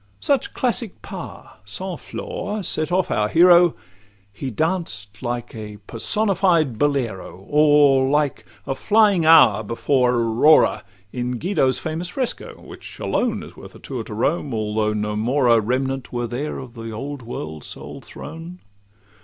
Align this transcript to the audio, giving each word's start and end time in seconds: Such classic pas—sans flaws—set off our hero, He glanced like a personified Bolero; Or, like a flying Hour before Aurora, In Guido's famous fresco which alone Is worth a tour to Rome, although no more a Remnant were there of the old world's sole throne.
Such 0.19 0.55
classic 0.55 0.99
pas—sans 1.03 1.99
flaws—set 2.01 2.91
off 2.91 3.11
our 3.11 3.29
hero, 3.29 3.75
He 4.33 4.49
glanced 4.49 5.21
like 5.21 5.53
a 5.53 5.77
personified 5.85 6.79
Bolero; 6.79 7.45
Or, 7.47 8.09
like 8.09 8.43
a 8.65 8.73
flying 8.73 9.27
Hour 9.27 9.61
before 9.61 10.15
Aurora, 10.15 10.83
In 11.13 11.37
Guido's 11.37 11.77
famous 11.77 12.09
fresco 12.09 12.59
which 12.61 12.97
alone 12.99 13.43
Is 13.43 13.55
worth 13.55 13.75
a 13.75 13.79
tour 13.79 14.03
to 14.05 14.13
Rome, 14.15 14.55
although 14.55 14.93
no 14.93 15.15
more 15.15 15.45
a 15.47 15.61
Remnant 15.61 16.11
were 16.11 16.25
there 16.25 16.57
of 16.57 16.73
the 16.73 16.89
old 16.89 17.21
world's 17.21 17.67
sole 17.67 18.01
throne. 18.01 18.57